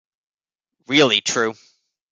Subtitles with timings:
[0.87, 1.53] Really true.